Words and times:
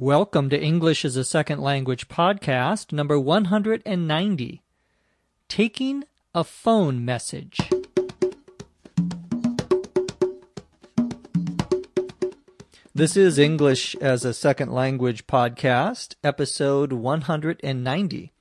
Welcome 0.00 0.48
to 0.50 0.62
English 0.62 1.04
as 1.04 1.16
a 1.16 1.24
Second 1.24 1.60
Language 1.60 2.06
podcast, 2.06 2.92
number 2.92 3.18
190 3.18 4.62
Taking 5.48 6.04
a 6.32 6.44
Phone 6.44 7.04
Message. 7.04 7.58
This 12.94 13.16
is 13.16 13.40
English 13.40 13.96
as 13.96 14.24
a 14.24 14.32
Second 14.32 14.70
Language 14.70 15.26
podcast, 15.26 16.14
episode 16.22 16.92
190. 16.92 18.32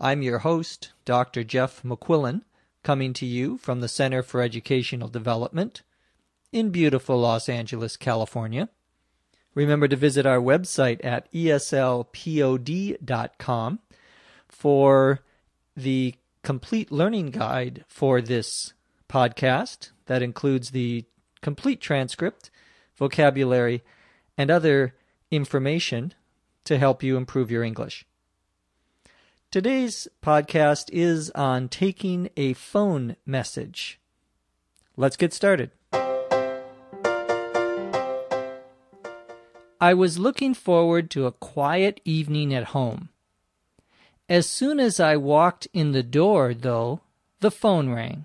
I'm 0.00 0.22
your 0.22 0.38
host, 0.38 0.90
Dr. 1.04 1.44
Jeff 1.44 1.84
McQuillan, 1.84 2.42
coming 2.82 3.12
to 3.12 3.26
you 3.26 3.58
from 3.58 3.80
the 3.80 3.86
Center 3.86 4.24
for 4.24 4.42
Educational 4.42 5.06
Development 5.06 5.82
in 6.50 6.70
beautiful 6.70 7.20
Los 7.20 7.48
Angeles, 7.48 7.96
California. 7.96 8.68
Remember 9.56 9.88
to 9.88 9.96
visit 9.96 10.24
our 10.26 10.38
website 10.38 11.02
at 11.02 11.32
eslpod.com 11.32 12.08
for 14.48 15.20
the 15.74 16.14
complete 16.42 16.92
learning 16.92 17.30
guide 17.30 17.86
for 17.88 18.20
this 18.20 18.74
podcast 19.08 19.92
that 20.04 20.22
includes 20.22 20.72
the 20.72 21.06
complete 21.40 21.80
transcript, 21.80 22.50
vocabulary, 22.96 23.82
and 24.36 24.50
other 24.50 24.94
information 25.30 26.12
to 26.64 26.76
help 26.76 27.02
you 27.02 27.16
improve 27.16 27.50
your 27.50 27.64
English. 27.64 28.04
Today's 29.50 30.06
podcast 30.22 30.90
is 30.92 31.30
on 31.30 31.70
taking 31.70 32.28
a 32.36 32.52
phone 32.52 33.16
message. 33.24 33.98
Let's 34.98 35.16
get 35.16 35.32
started. 35.32 35.70
I 39.80 39.92
was 39.92 40.18
looking 40.18 40.54
forward 40.54 41.10
to 41.10 41.26
a 41.26 41.32
quiet 41.32 42.00
evening 42.04 42.54
at 42.54 42.68
home. 42.68 43.10
As 44.28 44.48
soon 44.48 44.80
as 44.80 44.98
I 44.98 45.16
walked 45.16 45.68
in 45.72 45.92
the 45.92 46.02
door, 46.02 46.54
though, 46.54 47.00
the 47.40 47.50
phone 47.50 47.90
rang. 47.90 48.24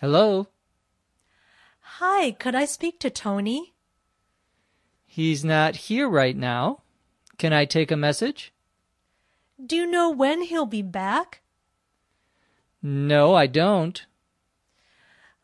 Hello? 0.00 0.48
Hi, 2.00 2.32
could 2.32 2.54
I 2.54 2.64
speak 2.64 2.98
to 3.00 3.10
Tony? 3.10 3.74
He's 5.06 5.44
not 5.44 5.88
here 5.88 6.08
right 6.08 6.36
now. 6.36 6.82
Can 7.38 7.52
I 7.52 7.64
take 7.64 7.90
a 7.90 7.96
message? 7.96 8.52
Do 9.64 9.76
you 9.76 9.86
know 9.86 10.10
when 10.10 10.42
he'll 10.42 10.66
be 10.66 10.82
back? 10.82 11.40
No, 12.82 13.34
I 13.34 13.46
don't. 13.46 14.04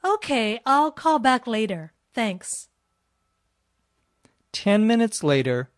Okay, 0.05 0.61
I'll 0.67 0.93
call 0.93 1.19
back 1.19 1.47
later. 1.47 1.93
Thanks. 2.13 2.69
Ten 4.55 4.87
minutes 4.87 5.25
later, 5.25 5.69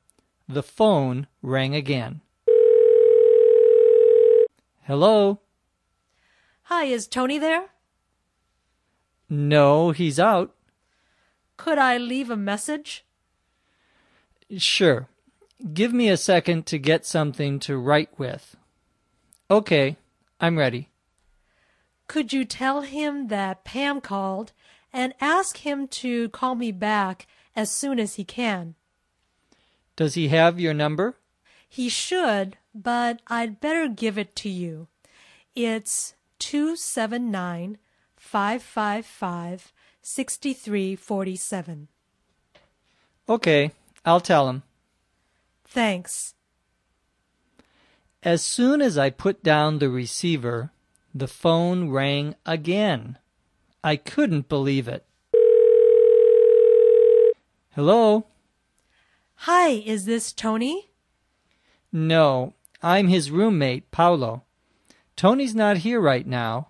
the 0.46 0.62
phone 0.62 1.28
rang 1.40 1.74
again. 1.74 2.20
Hello? 4.82 5.40
Hi, 6.64 6.84
is 6.84 7.06
Tony 7.06 7.38
there? 7.38 7.70
No, 9.30 9.92
he's 9.92 10.20
out. 10.20 10.54
Could 11.56 11.78
I 11.78 11.96
leave 11.96 12.28
a 12.28 12.36
message? 12.36 13.06
Sure. 14.58 15.08
Give 15.72 15.94
me 15.94 16.10
a 16.10 16.18
second 16.18 16.66
to 16.66 16.78
get 16.78 17.06
something 17.06 17.58
to 17.60 17.78
write 17.78 18.10
with. 18.18 18.56
Okay, 19.50 19.96
I'm 20.38 20.58
ready. 20.58 20.90
Could 22.08 22.34
you 22.34 22.44
tell 22.44 22.82
him 22.82 23.28
that 23.28 23.64
Pam 23.64 24.02
called 24.02 24.52
and 24.92 25.14
ask 25.18 25.56
him 25.56 25.88
to 25.88 26.28
call 26.28 26.54
me 26.54 26.72
back 26.72 27.26
as 27.56 27.70
soon 27.70 27.98
as 27.98 28.14
he 28.16 28.24
can? 28.24 28.74
Does 29.96 30.14
he 30.14 30.28
have 30.28 30.60
your 30.60 30.74
number? 30.74 31.16
He 31.68 31.88
should, 31.88 32.58
but 32.74 33.20
I'd 33.26 33.60
better 33.60 33.88
give 33.88 34.18
it 34.18 34.36
to 34.36 34.50
you. 34.50 34.88
It's 35.54 36.14
279 36.38 37.78
555 38.16 39.72
6347. 40.02 41.88
Okay, 43.28 43.72
I'll 44.04 44.20
tell 44.20 44.48
him. 44.48 44.62
Thanks. 45.64 46.34
As 48.22 48.42
soon 48.42 48.82
as 48.82 48.98
I 48.98 49.10
put 49.10 49.42
down 49.42 49.78
the 49.78 49.88
receiver, 49.88 50.70
the 51.14 51.26
phone 51.26 51.88
rang 51.88 52.34
again. 52.44 53.18
I 53.82 53.96
couldn't 53.96 54.48
believe 54.48 54.86
it. 54.86 55.05
Hello? 57.76 58.24
Hi, 59.34 59.68
is 59.68 60.06
this 60.06 60.32
Tony? 60.32 60.88
No, 61.92 62.54
I'm 62.82 63.08
his 63.08 63.30
roommate, 63.30 63.90
Paolo. 63.90 64.44
Tony's 65.14 65.54
not 65.54 65.84
here 65.84 66.00
right 66.00 66.26
now. 66.26 66.68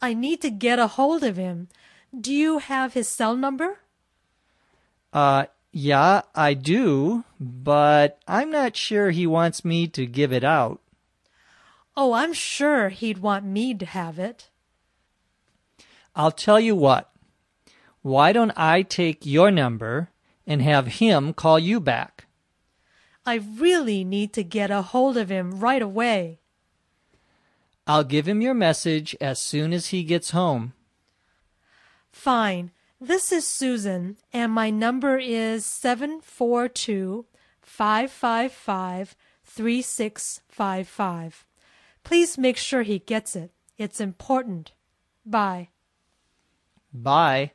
I 0.00 0.14
need 0.14 0.40
to 0.40 0.50
get 0.50 0.78
a 0.78 0.86
hold 0.86 1.22
of 1.22 1.36
him. 1.36 1.68
Do 2.18 2.32
you 2.32 2.56
have 2.56 2.94
his 2.94 3.06
cell 3.06 3.36
number? 3.36 3.80
Uh, 5.12 5.44
yeah, 5.72 6.22
I 6.34 6.54
do, 6.54 7.24
but 7.38 8.18
I'm 8.26 8.50
not 8.50 8.76
sure 8.76 9.10
he 9.10 9.26
wants 9.26 9.62
me 9.62 9.86
to 9.88 10.06
give 10.06 10.32
it 10.32 10.42
out. 10.42 10.80
Oh, 11.94 12.14
I'm 12.14 12.32
sure 12.32 12.88
he'd 12.88 13.18
want 13.18 13.44
me 13.44 13.74
to 13.74 13.84
have 13.84 14.18
it. 14.18 14.48
I'll 16.16 16.32
tell 16.32 16.58
you 16.58 16.74
what. 16.74 17.12
Why 18.08 18.32
don't 18.32 18.52
I 18.56 18.80
take 18.80 19.26
your 19.26 19.50
number 19.50 20.08
and 20.46 20.62
have 20.62 20.86
him 20.86 21.34
call 21.34 21.58
you 21.58 21.78
back? 21.78 22.24
I 23.26 23.34
really 23.34 24.02
need 24.02 24.32
to 24.32 24.42
get 24.42 24.70
a 24.70 24.80
hold 24.80 25.18
of 25.18 25.28
him 25.28 25.60
right 25.60 25.82
away. 25.82 26.40
I'll 27.86 28.04
give 28.04 28.26
him 28.26 28.40
your 28.40 28.54
message 28.54 29.14
as 29.20 29.38
soon 29.38 29.74
as 29.74 29.88
he 29.88 30.04
gets 30.04 30.30
home. 30.30 30.72
Fine. 32.10 32.70
This 32.98 33.30
is 33.30 33.46
Susan, 33.46 34.16
and 34.32 34.52
my 34.52 34.70
number 34.70 35.18
is 35.18 35.66
742 35.66 37.26
555 37.60 39.14
3655. 39.44 41.46
Please 42.04 42.38
make 42.38 42.56
sure 42.56 42.84
he 42.84 43.00
gets 43.00 43.36
it. 43.36 43.50
It's 43.76 44.00
important. 44.00 44.72
Bye. 45.26 45.68
Bye. 46.90 47.52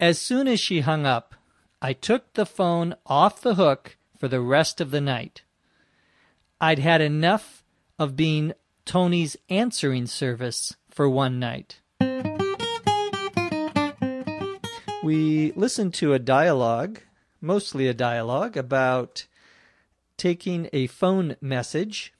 As 0.00 0.20
soon 0.20 0.46
as 0.46 0.60
she 0.60 0.80
hung 0.80 1.06
up, 1.06 1.34
I 1.82 1.92
took 1.92 2.34
the 2.34 2.46
phone 2.46 2.94
off 3.06 3.40
the 3.40 3.56
hook 3.56 3.96
for 4.16 4.28
the 4.28 4.40
rest 4.40 4.80
of 4.80 4.92
the 4.92 5.00
night. 5.00 5.42
I'd 6.60 6.78
had 6.78 7.00
enough 7.00 7.64
of 7.98 8.14
being 8.14 8.52
Tony's 8.84 9.36
answering 9.48 10.06
service 10.06 10.76
for 10.88 11.08
one 11.08 11.40
night. 11.40 11.80
We 15.02 15.52
listened 15.56 15.94
to 15.94 16.12
a 16.12 16.20
dialogue, 16.20 17.00
mostly 17.40 17.88
a 17.88 17.94
dialogue, 17.94 18.56
about 18.56 19.26
taking 20.16 20.68
a 20.72 20.86
phone 20.86 21.34
message. 21.40 22.14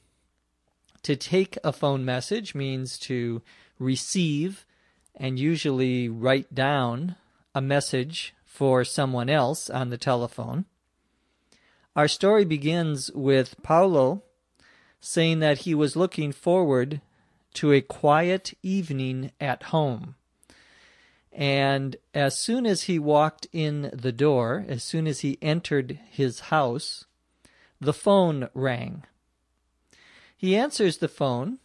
To 1.05 1.15
take 1.15 1.57
a 1.63 1.73
phone 1.73 2.05
message 2.05 2.57
means 2.57 2.99
to 3.01 3.41
receive 3.79 4.67
and 5.15 5.39
usually 5.39 6.09
write 6.09 6.53
down 6.53 7.15
a 7.55 7.61
message 7.61 8.35
for 8.45 8.85
someone 8.85 9.29
else 9.29 9.71
on 9.71 9.91
the 9.91 9.99
telephone. 9.99 10.65
Our 11.95 12.09
story 12.09 12.45
begins 12.45 13.11
with 13.13 13.63
Paulo 13.63 14.23
saying 15.01 15.41
that 15.41 15.59
he 15.59 15.75
was 15.75 15.97
looking 15.97 16.33
forward 16.33 17.01
to 17.55 17.73
a 17.73 17.81
quiet 17.81 18.55
evening 18.63 19.33
at 19.41 19.65
home. 19.65 20.15
And 21.33 21.97
as 22.15 22.39
soon 22.39 22.67
as 22.67 22.83
he 22.83 22.99
walked 22.99 23.47
in 23.53 23.91
the 23.93 24.13
door, 24.13 24.65
as 24.69 24.83
soon 24.83 25.07
as 25.07 25.21
he 25.21 25.39
entered 25.41 25.99
his 26.11 26.41
house, 26.41 27.05
the 27.81 27.93
phone 27.93 28.49
rang. 28.55 29.05
He 30.37 30.57
answers 30.57 30.99
the 30.99 31.09
phone, 31.09 31.59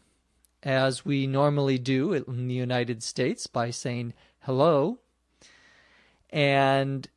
as 0.62 1.06
we 1.06 1.28
normally 1.28 1.78
do 1.78 2.14
in 2.14 2.48
the 2.48 2.54
United 2.54 3.04
States, 3.04 3.48
by 3.48 3.72
saying 3.72 4.14
hello. 4.42 5.00
And 6.34 7.08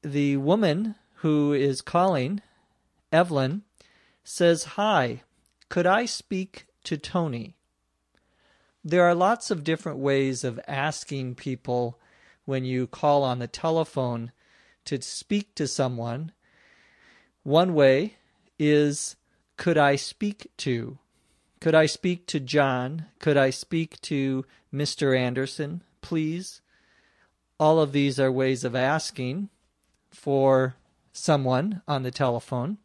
the 0.00 0.38
woman 0.38 0.94
who 1.16 1.52
is 1.52 1.82
calling, 1.82 2.40
Evelyn, 3.12 3.62
says, 4.24 4.64
Hi, 4.64 5.22
could 5.68 5.84
I 5.84 6.06
speak 6.06 6.66
to 6.84 6.96
Tony? 6.96 7.56
There 8.82 9.04
are 9.04 9.14
lots 9.14 9.50
of 9.50 9.64
different 9.64 9.98
ways 9.98 10.44
of 10.44 10.58
asking 10.66 11.34
people 11.34 12.00
when 12.46 12.64
you 12.64 12.86
call 12.86 13.22
on 13.22 13.38
the 13.38 13.46
telephone 13.46 14.32
to 14.86 15.02
speak 15.02 15.54
to 15.56 15.68
someone. 15.68 16.32
One 17.42 17.74
way 17.74 18.14
is, 18.58 19.16
Could 19.58 19.76
I 19.76 19.96
speak 19.96 20.50
to? 20.58 20.98
Could 21.60 21.74
I 21.74 21.84
speak 21.84 22.26
to 22.28 22.40
John? 22.40 23.06
Could 23.18 23.36
I 23.36 23.50
speak 23.50 24.00
to 24.02 24.46
Mr. 24.72 25.14
Anderson, 25.18 25.82
please? 26.00 26.62
All 27.58 27.80
of 27.80 27.92
these 27.92 28.20
are 28.20 28.30
ways 28.32 28.64
of 28.64 28.74
asking. 28.74 29.50
for 30.10 30.76
someone 31.12 31.82
on 31.86 32.02
the 32.02 32.10
telephone. 32.10 32.78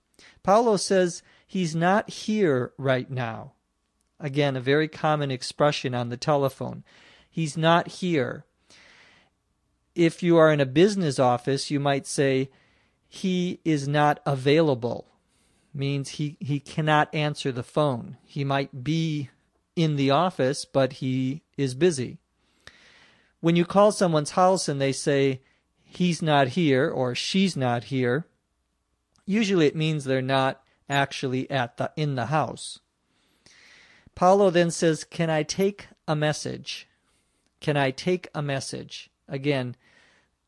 Paulo 0.44 0.78
says 0.78 1.24
he's 1.46 1.76
not 1.76 2.10
here 2.10 2.74
right 2.78 3.10
now. 3.10 3.54
Again, 4.20 4.56
a 4.56 4.62
very 4.62 4.88
common 4.88 5.32
expression 5.32 5.94
on 5.94 6.10
the 6.10 6.18
telephone. 6.18 6.84
He's 7.30 7.58
not 7.58 7.88
here. 7.88 8.46
If 9.96 10.24
you 10.24 10.38
are 10.38 10.52
in 10.52 10.60
a 10.60 10.66
business 10.66 11.20
office, 11.20 11.70
you 11.70 11.80
might 11.80 12.08
say, 12.08 12.50
he 13.08 13.60
is 13.64 13.88
not 13.88 14.20
available. 14.26 15.08
Means 15.74 16.10
he, 16.10 16.38
he 16.40 16.60
cannot 16.60 17.14
answer 17.14 17.52
the 17.52 17.64
phone. 17.64 18.18
He 18.26 18.44
might 18.44 18.84
be 18.84 19.30
in 19.76 19.96
the 19.96 20.12
office, 20.12 20.66
but 20.66 20.94
he 20.94 21.44
is 21.58 21.76
busy. 21.76 22.20
When 23.44 23.58
you 23.58 23.66
call 23.66 23.92
someone's 23.92 24.32
house 24.32 24.70
and 24.70 24.80
they 24.80 24.94
say, 24.94 25.42
he's 25.84 26.22
not 26.22 26.48
here 26.48 26.90
or 26.90 27.14
she's 27.14 27.58
not 27.58 27.84
here, 27.84 28.26
usually 29.26 29.68
it 29.68 29.76
means 29.76 30.06
they're 30.06 30.22
not 30.22 30.64
actually 30.88 31.52
at 31.52 31.76
the 31.76 31.92
in 31.98 32.16
the 32.16 32.28
house. 32.28 32.80
Paulo 34.16 34.50
then 34.50 34.72
says, 34.72 35.04
"Can 35.04 35.30
I 35.30 35.44
take 35.44 35.88
a 36.08 36.16
message?" 36.16 36.88
Can 37.60 37.76
I 37.76 37.92
take 37.92 38.30
a 38.34 38.42
message? 38.42 39.10
Again, 39.28 39.76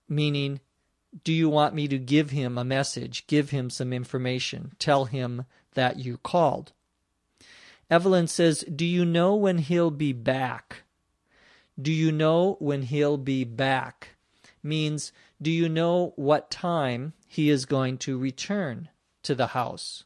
meaning 0.08 0.62
do 1.26 1.34
you 1.34 1.50
want 1.50 1.76
me 1.76 1.90
to 1.90 1.98
give 2.00 2.30
him 2.30 2.58
a 2.58 2.64
message, 2.64 3.28
give 3.28 3.50
him 3.50 3.70
some 3.70 3.92
information, 3.92 4.72
tell 4.80 5.04
him 5.04 5.44
that 5.74 6.00
you 6.00 6.16
called? 6.16 6.72
Evelyn 7.90 8.28
says, 8.28 8.64
Do 8.74 8.86
you 8.86 9.04
know 9.04 9.36
when 9.36 9.58
he'll 9.58 9.92
be 9.92 10.14
back? 10.14 10.85
Do 11.80 11.92
you 11.92 12.12
know 12.12 12.56
when 12.60 12.83
he'll 12.83 13.18
be 13.18 13.44
back? 13.44 14.10
Means, 14.63 15.12
do 15.42 15.51
you 15.51 15.68
know 15.68 16.13
what 16.16 16.50
time 16.50 17.13
he 17.27 17.50
is 17.50 17.66
going 17.66 17.98
to 18.00 18.18
return 18.18 18.89
to 19.24 19.36
the 19.36 19.48
house? 19.48 20.06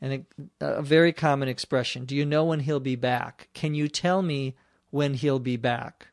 And 0.00 0.24
a, 0.60 0.78
a 0.78 0.82
very 0.82 1.12
common 1.12 1.48
expression. 1.48 2.04
Do 2.04 2.14
you 2.14 2.24
know 2.24 2.44
when 2.44 2.60
he'll 2.60 2.80
be 2.80 2.96
back? 2.96 3.48
Can 3.54 3.74
you 3.74 3.88
tell 3.88 4.22
me 4.22 4.54
when 4.90 5.14
he'll 5.14 5.40
be 5.40 5.56
back? 5.56 6.08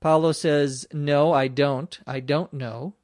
Paulo 0.00 0.32
says, 0.32 0.86
No, 0.92 1.32
I 1.32 1.48
don't. 1.48 1.98
I 2.06 2.20
don't 2.20 2.52
know. 2.52 2.94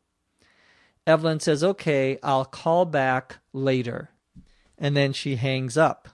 Evelyn 1.06 1.40
says, 1.40 1.64
Okay, 1.64 2.18
I'll 2.22 2.44
call 2.44 2.84
back 2.84 3.38
later. 3.52 4.10
And 4.78 4.96
then 4.96 5.12
she 5.12 5.36
hangs 5.36 5.76
up. 5.76 6.08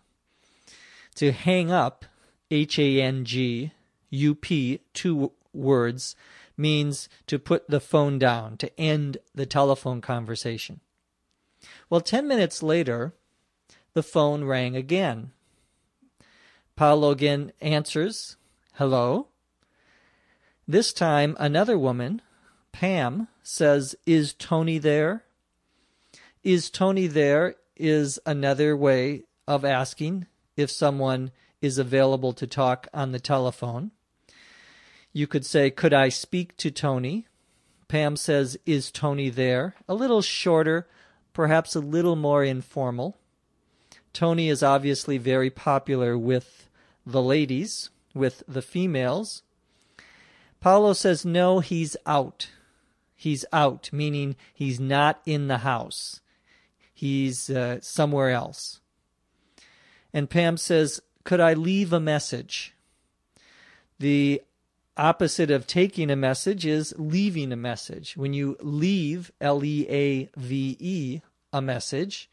To 1.16 1.32
hang 1.32 1.70
up, 1.70 2.04
H 2.50 2.78
A 2.78 3.02
N 3.02 3.24
G 3.24 3.72
U 4.10 4.34
P, 4.34 4.80
two 4.92 5.32
words, 5.52 6.16
means 6.56 7.08
to 7.26 7.38
put 7.38 7.68
the 7.68 7.80
phone 7.80 8.18
down, 8.18 8.56
to 8.58 8.80
end 8.80 9.18
the 9.34 9.46
telephone 9.46 10.00
conversation. 10.00 10.80
Well, 11.90 12.00
10 12.00 12.26
minutes 12.26 12.62
later, 12.62 13.14
the 13.94 14.02
phone 14.02 14.44
rang 14.44 14.76
again. 14.76 15.32
Paulo 16.76 17.10
again 17.10 17.52
answers, 17.60 18.36
Hello? 18.74 19.28
This 20.66 20.92
time, 20.92 21.36
another 21.40 21.78
woman, 21.78 22.22
Pam, 22.72 23.28
says, 23.42 23.96
Is 24.06 24.34
Tony 24.34 24.78
there? 24.78 25.24
Is 26.44 26.70
Tony 26.70 27.06
there 27.06 27.56
is 27.76 28.20
another 28.26 28.76
way 28.76 29.24
of 29.46 29.64
asking 29.64 30.26
if 30.56 30.70
someone 30.70 31.30
is 31.60 31.78
available 31.78 32.32
to 32.34 32.46
talk 32.46 32.86
on 32.92 33.12
the 33.12 33.20
telephone. 33.20 33.90
You 35.12 35.26
could 35.26 35.44
say, 35.44 35.70
Could 35.70 35.94
I 35.94 36.08
speak 36.08 36.56
to 36.58 36.70
Tony? 36.70 37.26
Pam 37.88 38.16
says, 38.16 38.58
Is 38.66 38.90
Tony 38.90 39.30
there? 39.30 39.74
A 39.88 39.94
little 39.94 40.22
shorter, 40.22 40.86
perhaps 41.32 41.74
a 41.74 41.80
little 41.80 42.16
more 42.16 42.44
informal. 42.44 43.18
Tony 44.12 44.48
is 44.48 44.62
obviously 44.62 45.18
very 45.18 45.50
popular 45.50 46.18
with 46.18 46.68
the 47.06 47.22
ladies, 47.22 47.90
with 48.14 48.42
the 48.48 48.62
females. 48.62 49.42
Paulo 50.60 50.92
says, 50.92 51.24
no, 51.24 51.60
he's 51.60 51.96
out. 52.04 52.50
He's 53.14 53.44
out, 53.52 53.90
meaning 53.92 54.36
he's 54.52 54.80
not 54.80 55.20
in 55.24 55.48
the 55.48 55.58
house. 55.58 56.20
He's 56.92 57.48
uh, 57.48 57.78
somewhere 57.80 58.30
else. 58.30 58.80
And 60.12 60.28
Pam 60.28 60.56
says, 60.56 61.00
could 61.24 61.40
I 61.40 61.54
leave 61.54 61.92
a 61.92 62.00
message? 62.00 62.74
The 63.98 64.42
opposite 64.98 65.50
of 65.50 65.66
taking 65.66 66.10
a 66.10 66.16
message 66.16 66.66
is 66.66 66.92
leaving 66.98 67.52
a 67.52 67.56
message. 67.56 68.16
When 68.16 68.34
you 68.34 68.56
leave, 68.60 69.30
L 69.40 69.64
E 69.64 69.86
A 69.88 70.28
V 70.36 70.76
E, 70.78 71.20
a 71.52 71.62
message, 71.62 72.28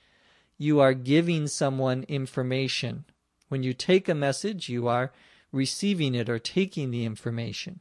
you 0.57 0.79
are 0.79 0.94
giving 0.94 1.47
someone 1.47 2.03
information. 2.07 3.06
When 3.47 3.63
you 3.63 3.73
take 3.73 4.09
a 4.09 4.15
message, 4.15 4.67
you 4.67 4.88
are 4.88 5.12
receiving 5.51 6.15
it 6.15 6.29
or 6.29 6.39
taking 6.39 6.91
the 6.91 7.06
information. 7.06 7.79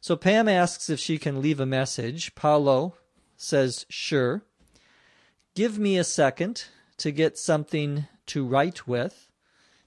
So 0.00 0.16
Pam 0.16 0.48
asks 0.48 0.90
if 0.90 0.98
she 0.98 1.18
can 1.18 1.40
leave 1.40 1.60
a 1.60 1.66
message. 1.66 2.34
Paulo 2.34 2.96
says, 3.36 3.86
sure. 3.88 4.42
Give 5.54 5.78
me 5.78 5.98
a 5.98 6.04
second 6.04 6.64
to 6.98 7.10
get 7.10 7.38
something 7.38 8.06
to 8.26 8.46
write 8.46 8.86
with, 8.86 9.30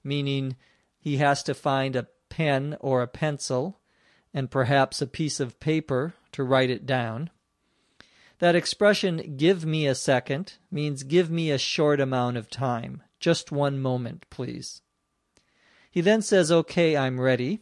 meaning 0.03 0.55
he 0.99 1.17
has 1.17 1.43
to 1.43 1.53
find 1.53 1.95
a 1.95 2.07
pen 2.33 2.75
or 2.79 3.03
a 3.03 3.07
pencil 3.07 3.79
and 4.33 4.49
perhaps 4.49 5.03
a 5.03 5.07
piece 5.07 5.39
of 5.39 5.59
paper 5.59 6.15
to 6.31 6.43
write 6.43 6.71
it 6.71 6.83
down. 6.83 7.29
That 8.39 8.55
expression, 8.55 9.35
give 9.37 9.63
me 9.63 9.85
a 9.85 9.93
second, 9.93 10.53
means 10.71 11.03
give 11.03 11.29
me 11.29 11.51
a 11.51 11.59
short 11.59 11.99
amount 11.99 12.37
of 12.37 12.49
time. 12.49 13.03
Just 13.19 13.51
one 13.51 13.79
moment, 13.79 14.25
please. 14.31 14.81
He 15.91 16.01
then 16.01 16.23
says, 16.23 16.51
Okay, 16.51 16.97
I'm 16.97 17.21
ready. 17.21 17.59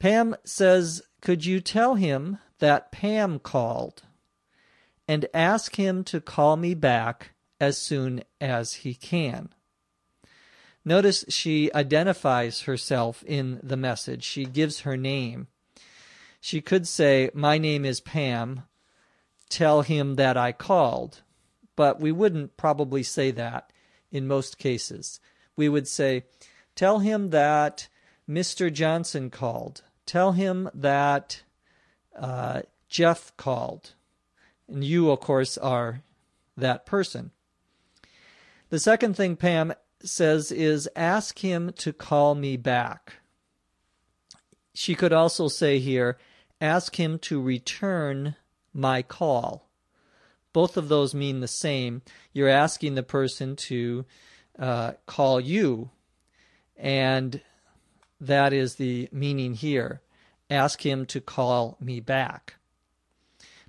Pam 0.00 0.34
says, 0.44 1.00
Could 1.20 1.46
you 1.46 1.60
tell 1.60 1.94
him 1.94 2.38
that 2.58 2.90
Pam 2.90 3.38
called 3.38 4.02
and 5.06 5.26
ask 5.32 5.76
him 5.76 6.02
to 6.04 6.20
call 6.20 6.56
me 6.56 6.74
back 6.74 7.30
as 7.60 7.78
soon 7.78 8.24
as 8.40 8.72
he 8.74 8.94
can? 8.94 9.50
Notice 10.88 11.22
she 11.28 11.70
identifies 11.74 12.62
herself 12.62 13.22
in 13.26 13.60
the 13.62 13.76
message. 13.76 14.24
She 14.24 14.46
gives 14.46 14.80
her 14.80 14.96
name. 14.96 15.48
She 16.40 16.62
could 16.62 16.88
say, 16.88 17.28
My 17.34 17.58
name 17.58 17.84
is 17.84 18.00
Pam. 18.00 18.62
Tell 19.50 19.82
him 19.82 20.14
that 20.14 20.38
I 20.38 20.52
called. 20.52 21.20
But 21.76 22.00
we 22.00 22.10
wouldn't 22.10 22.56
probably 22.56 23.02
say 23.02 23.30
that 23.32 23.70
in 24.10 24.26
most 24.26 24.56
cases. 24.56 25.20
We 25.56 25.68
would 25.68 25.86
say, 25.86 26.24
Tell 26.74 27.00
him 27.00 27.28
that 27.30 27.88
Mr. 28.26 28.72
Johnson 28.72 29.28
called. 29.28 29.82
Tell 30.06 30.32
him 30.32 30.70
that 30.72 31.42
uh, 32.18 32.62
Jeff 32.88 33.36
called. 33.36 33.92
And 34.66 34.82
you, 34.82 35.10
of 35.10 35.20
course, 35.20 35.58
are 35.58 36.00
that 36.56 36.86
person. 36.86 37.32
The 38.70 38.78
second 38.78 39.16
thing 39.16 39.36
Pam 39.36 39.74
says 40.02 40.52
is 40.52 40.88
ask 40.94 41.38
him 41.40 41.72
to 41.78 41.92
call 41.92 42.34
me 42.34 42.56
back. 42.56 43.14
She 44.74 44.94
could 44.94 45.12
also 45.12 45.48
say 45.48 45.78
here, 45.78 46.18
ask 46.60 46.96
him 46.96 47.18
to 47.20 47.40
return 47.40 48.36
my 48.72 49.02
call. 49.02 49.68
Both 50.52 50.76
of 50.76 50.88
those 50.88 51.14
mean 51.14 51.40
the 51.40 51.48
same. 51.48 52.02
You're 52.32 52.48
asking 52.48 52.94
the 52.94 53.02
person 53.02 53.56
to 53.56 54.04
uh, 54.58 54.92
call 55.06 55.40
you, 55.40 55.90
and 56.76 57.40
that 58.20 58.52
is 58.52 58.76
the 58.76 59.08
meaning 59.12 59.54
here. 59.54 60.00
Ask 60.50 60.84
him 60.84 61.06
to 61.06 61.20
call 61.20 61.76
me 61.80 62.00
back. 62.00 62.54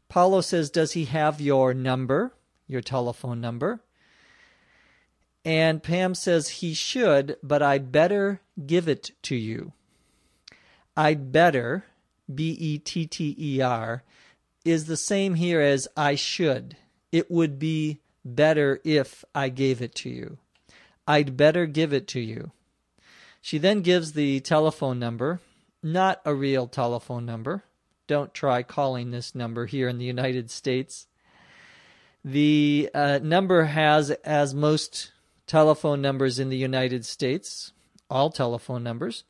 Paulo 0.07 0.41
says, 0.41 0.69
Does 0.69 0.93
he 0.93 1.05
have 1.05 1.41
your 1.41 1.73
number, 1.73 2.33
your 2.67 2.81
telephone 2.81 3.41
number? 3.41 3.81
And 5.45 5.81
Pam 5.81 6.15
says, 6.15 6.49
He 6.49 6.73
should, 6.73 7.37
but 7.41 7.61
I 7.61 7.77
better 7.77 8.41
give 8.65 8.87
it 8.87 9.11
to 9.23 9.35
you. 9.35 9.73
I'd 10.97 11.31
better, 11.31 11.85
B 12.33 12.51
E 12.59 12.77
T 12.77 13.07
T 13.07 13.35
E 13.37 13.61
R, 13.61 14.03
is 14.65 14.85
the 14.85 14.97
same 14.97 15.35
here 15.35 15.61
as 15.61 15.87
I 15.95 16.15
should. 16.15 16.75
It 17.11 17.31
would 17.31 17.57
be 17.57 17.99
better 18.25 18.81
if 18.83 19.23
I 19.33 19.49
gave 19.49 19.81
it 19.81 19.95
to 19.95 20.09
you. 20.09 20.37
I'd 21.07 21.37
better 21.37 21.65
give 21.65 21.93
it 21.93 22.07
to 22.09 22.19
you. 22.19 22.51
She 23.41 23.57
then 23.57 23.81
gives 23.81 24.11
the 24.11 24.41
telephone 24.41 24.99
number, 24.99 25.39
not 25.81 26.21
a 26.25 26.35
real 26.35 26.67
telephone 26.67 27.25
number. 27.25 27.63
Don't 28.05 28.33
try 28.33 28.63
calling 28.63 29.11
this 29.11 29.33
number 29.33 29.65
here 29.65 29.87
in 29.87 29.97
the 29.97 30.05
United 30.05 30.51
States. 30.51 31.07
The 32.25 32.89
uh, 32.93 33.19
number 33.23 33.65
has, 33.65 34.11
as 34.11 34.53
most 34.53 35.11
telephone 35.49 35.99
numbers 35.99 36.37
in 36.37 36.49
the 36.49 36.57
United 36.57 37.03
States, 37.03 37.73
all 38.07 38.29
telephone 38.29 38.83
numbers, 38.83 39.23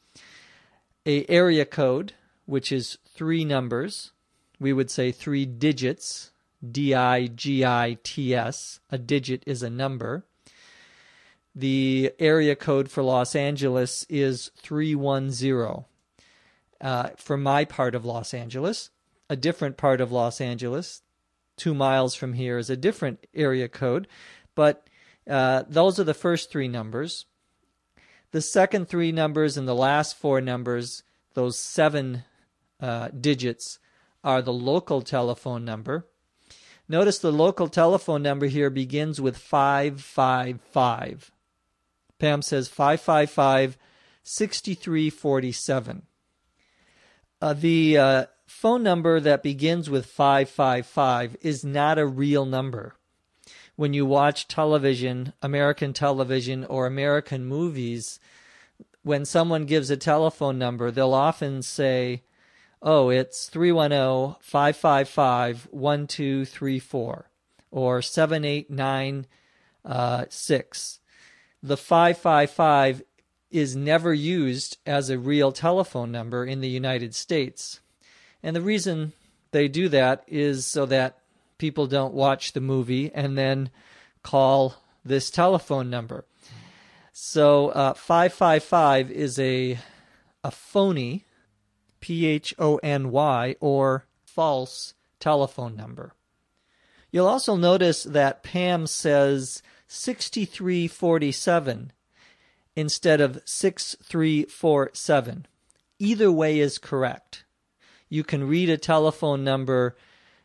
a 1.06 1.26
area 1.30 1.64
code, 1.64 2.12
which 2.46 2.74
is 2.74 2.98
three 3.08 3.46
numbers, 3.46 4.12
we 4.60 4.74
would 4.74 4.92
say 4.92 5.14
three 5.14 5.46
digits, 5.46 6.32
D 6.70 6.94
I 6.94 7.28
G 7.28 7.64
I 7.64 7.98
T 8.04 8.36
S. 8.36 8.82
A 8.92 8.98
digit 8.98 9.44
is 9.46 9.64
a 9.64 9.70
number. 9.70 10.26
The 11.56 12.12
area 12.20 12.58
code 12.58 12.92
for 12.92 13.02
Los 13.02 13.34
Angeles 13.34 14.06
is 14.10 14.52
310. 14.58 15.86
Uh, 16.82 17.10
for 17.16 17.38
my 17.38 17.64
part 17.64 17.96
of 17.96 18.04
Los 18.04 18.34
Angeles, 18.34 18.90
a 19.30 19.38
different 19.38 19.78
part 19.78 20.02
of 20.02 20.12
Los 20.12 20.42
Angeles, 20.42 21.02
two 21.56 21.74
miles 21.74 22.14
from 22.14 22.34
here, 22.34 22.58
is 22.58 22.70
a 22.70 22.76
different 22.76 23.26
area 23.34 23.70
code, 23.70 24.06
but 24.54 24.89
uh, 25.30 25.64
those 25.68 26.00
are 26.00 26.04
the 26.04 26.14
first 26.14 26.52
three 26.52 26.68
numbers. 26.68 27.26
The 28.32 28.42
second 28.42 28.88
three 28.88 29.12
numbers 29.12 29.58
and 29.58 29.68
the 29.68 29.76
last 29.76 30.18
four 30.18 30.42
numbers, 30.42 31.04
those 31.34 31.58
seven 31.58 32.24
uh, 32.80 33.10
digits, 33.10 33.80
are 34.24 34.42
the 34.42 34.54
local 34.54 35.02
telephone 35.02 35.66
number. 35.66 36.08
Notice 36.88 37.20
the 37.20 37.32
local 37.32 37.68
telephone 37.68 38.24
number 38.24 38.48
here 38.48 38.70
begins 38.72 39.22
with 39.22 39.38
555. 39.38 41.32
Pam 42.18 42.42
says 42.42 42.68
555 42.68 43.78
6347. 44.24 46.02
Uh, 47.42 47.54
the 47.54 47.98
uh, 47.98 48.26
phone 48.46 48.84
number 48.84 49.20
that 49.20 49.42
begins 49.42 49.90
with 49.90 50.06
555 50.06 51.38
is 51.42 51.64
not 51.64 51.98
a 51.98 52.06
real 52.06 52.46
number. 52.46 52.96
When 53.80 53.94
you 53.94 54.06
watch 54.06 54.50
television, 54.50 55.32
American 55.42 55.94
television, 55.94 56.66
or 56.66 56.86
American 56.86 57.46
movies, 57.46 58.20
when 59.04 59.24
someone 59.24 59.64
gives 59.64 59.90
a 59.90 59.96
telephone 59.96 60.60
number, 60.60 60.92
they'll 60.92 61.14
often 61.14 61.62
say, 61.62 62.24
Oh, 62.82 63.08
it's 63.08 63.48
310 63.48 64.36
555 64.42 65.70
1234 65.72 67.30
or 67.72 68.02
7896. 68.02 69.30
Uh, 69.86 70.26
the 71.64 71.78
555 71.78 73.04
is 73.50 73.78
never 73.78 74.14
used 74.14 74.78
as 74.86 75.10
a 75.10 75.18
real 75.18 75.54
telephone 75.54 76.12
number 76.12 76.44
in 76.44 76.60
the 76.60 76.68
United 76.68 77.16
States. 77.16 77.80
And 78.44 78.54
the 78.58 78.62
reason 78.62 79.14
they 79.52 79.70
do 79.70 79.88
that 79.88 80.26
is 80.28 80.66
so 80.66 80.86
that 80.88 81.19
people 81.60 81.86
don't 81.86 82.16
watch 82.16 82.54
the 82.54 82.62
movie 82.62 83.12
and 83.14 83.38
then 83.38 83.70
call 84.24 84.78
this 85.06 85.30
telephone 85.30 85.92
number. 85.92 86.26
So 87.12 87.70
uh, 87.70 87.94
555 87.94 89.12
is 89.12 89.38
a, 89.38 89.78
a 90.44 90.50
phony, 90.50 91.26
P 92.00 92.26
H 92.26 92.56
O 92.58 92.78
N 92.78 93.12
Y, 93.12 93.56
or 93.60 94.08
false 94.26 94.96
telephone 95.20 95.76
number. 95.76 96.14
You'll 97.12 97.28
also 97.28 97.56
notice 97.56 98.04
that 98.04 98.44
Pam 98.44 98.86
says 98.88 99.62
6347 99.88 101.92
instead 102.76 103.20
of 103.20 103.42
6347. 103.46 105.48
Either 105.98 106.32
way 106.32 106.60
is 106.60 106.78
correct. 106.78 107.46
You 108.08 108.24
can 108.24 108.48
read 108.48 108.70
a 108.70 108.78
telephone 108.78 109.44
number, 109.44 109.98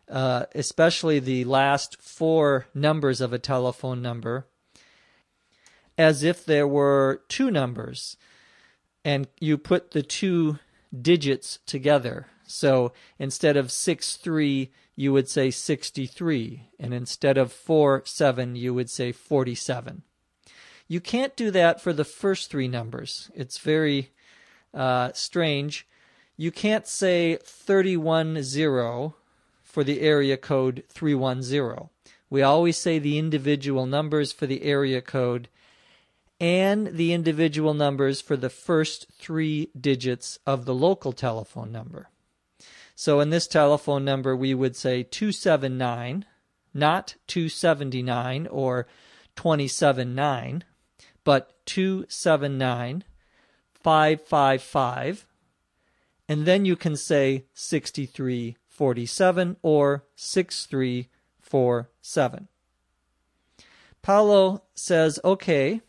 uh, 0.08 0.46
especially 0.54 1.18
the 1.18 1.44
last 1.44 2.00
four 2.00 2.66
numbers 2.75 3.20
of 3.20 3.32
a 3.32 3.38
telephone 3.38 4.02
number, 4.02 4.46
as 5.96 6.23
if 6.23 6.44
there 6.44 6.68
were 6.68 7.23
two 7.28 7.50
numbers, 7.50 8.16
and 9.04 9.28
you 9.40 9.56
put 9.56 9.92
the 9.92 10.02
two 10.02 10.58
digits 11.00 11.58
together. 11.66 12.26
So 12.46 12.92
instead 13.18 13.56
of 13.56 13.73
63, 13.73 14.70
you 14.96 15.12
would 15.12 15.28
say 15.28 15.50
63, 15.50 16.68
and 16.78 16.94
instead 16.94 17.38
of 17.38 17.52
4 17.52 18.02
7, 18.04 18.56
you 18.56 18.75
would 18.75 18.90
say 18.90 19.12
47. 19.12 20.02
You 20.87 21.00
can't 21.00 21.34
do 21.37 21.50
that 21.50 21.80
for 21.80 21.92
the 21.92 22.04
first 22.04 22.50
three 22.50 22.68
numbers. 22.68 23.30
It's 23.34 23.58
very 23.58 24.11
uh, 24.73 25.12
strange. 25.14 25.87
You 26.37 26.50
can't 26.50 26.87
say 26.87 27.38
310 27.42 29.14
for 29.74 29.82
the 29.82 30.02
area 30.02 30.36
code 30.36 30.84
310. 30.88 31.88
We 32.30 32.42
always 32.42 32.76
say 32.78 33.00
the 33.00 33.18
individual 33.18 33.86
numbers 33.86 34.30
for 34.30 34.46
the 34.46 34.62
area 34.62 35.02
code 35.02 35.48
and 36.38 36.96
the 36.96 37.12
individual 37.12 37.74
numbers 37.74 38.20
for 38.20 38.36
the 38.36 38.50
first 38.50 39.08
three 39.18 39.70
digits 39.78 40.38
of 40.46 40.64
the 40.64 40.74
local 40.74 41.12
telephone 41.12 41.72
number. 41.72 42.08
So 42.94 43.18
in 43.18 43.30
this 43.30 43.48
telephone 43.48 44.04
number, 44.04 44.36
we 44.36 44.54
would 44.54 44.76
say 44.76 45.02
279, 45.02 46.24
not 46.72 47.16
279 47.26 48.46
or 48.46 48.86
279 49.34 50.62
but 51.24 51.66
279 51.66 53.02
555 53.82 55.26
and 56.28 56.46
then 56.46 56.64
you 56.64 56.76
can 56.76 56.94
say 56.96 57.44
6347 58.74 59.56
or 59.62 60.04
6347. 60.16 62.48
Paulo 64.02 64.64
says, 64.74 65.20
Okay, 65.24 65.80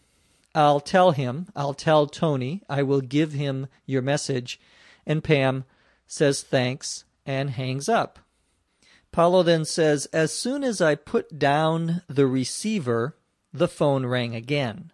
I'll 0.54 0.80
tell 0.80 1.10
him, 1.12 1.48
I'll 1.56 1.74
tell 1.74 2.06
Tony, 2.06 2.62
I 2.70 2.84
will 2.84 3.02
give 3.02 3.32
him 3.34 3.66
your 3.88 4.04
message. 4.04 4.60
And 5.06 5.24
Pam 5.24 5.66
says 6.06 6.44
thanks 6.44 7.06
and 7.26 7.50
hangs 7.50 7.90
up. 7.90 8.20
Paulo 9.12 9.44
then 9.44 9.66
says, 9.66 10.06
As 10.14 10.32
soon 10.32 10.64
as 10.64 10.80
I 10.80 10.94
put 10.96 11.40
down 11.40 12.04
the 12.08 12.28
receiver, 12.28 13.18
the 13.52 13.68
phone 13.68 14.06
rang 14.06 14.36
again. 14.36 14.92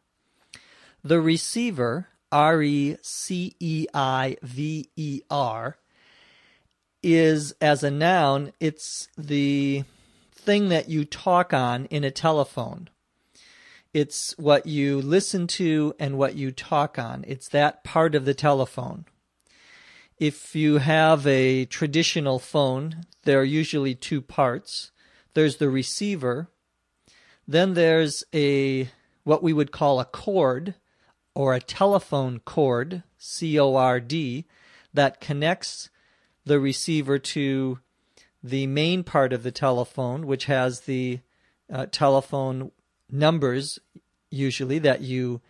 The 1.03 1.19
receiver, 1.19 2.07
R 2.31 2.61
E 2.61 2.95
C 3.01 3.57
E 3.59 3.87
I 3.93 4.37
V 4.41 4.89
E 4.95 5.21
R, 5.29 5.77
is 7.03 7.53
as 7.61 7.83
a 7.83 7.91
noun, 7.91 8.53
it's 8.59 9.07
the 9.17 9.83
thing 10.33 10.69
that 10.69 10.89
you 10.89 11.05
talk 11.05 11.53
on 11.53 11.85
in 11.85 12.03
a 12.03 12.11
telephone. 12.11 12.89
It's 13.93 14.37
what 14.37 14.65
you 14.65 15.01
listen 15.01 15.47
to 15.47 15.93
and 15.99 16.17
what 16.17 16.35
you 16.35 16.51
talk 16.51 16.97
on. 16.97 17.25
It's 17.27 17.49
that 17.49 17.83
part 17.83 18.15
of 18.15 18.25
the 18.25 18.33
telephone. 18.33 19.05
If 20.17 20.55
you 20.55 20.77
have 20.77 21.25
a 21.27 21.65
traditional 21.65 22.39
phone, 22.39 23.03
there 23.23 23.39
are 23.39 23.43
usually 23.43 23.95
two 23.95 24.21
parts. 24.21 24.91
There's 25.33 25.57
the 25.57 25.69
receiver, 25.69 26.49
then 27.47 27.73
there's 27.73 28.23
a 28.33 28.89
what 29.23 29.43
we 29.43 29.53
would 29.53 29.71
call 29.71 29.99
a 29.99 30.05
cord 30.05 30.75
or 31.33 31.53
a 31.53 31.59
telephone 31.59 32.39
cord, 32.39 33.03
C 33.17 33.59
O 33.59 33.75
R 33.75 33.99
D, 33.99 34.45
that 34.93 35.21
connects 35.21 35.89
the 36.45 36.59
receiver 36.59 37.19
to 37.19 37.79
the 38.43 38.67
main 38.67 39.03
part 39.03 39.33
of 39.33 39.43
the 39.43 39.51
telephone, 39.51 40.25
which 40.25 40.45
has 40.45 40.81
the 40.81 41.19
uh, 41.71 41.85
telephone 41.91 42.71
numbers 43.09 43.79
usually 44.29 44.79
that 44.79 45.01
you 45.01 45.41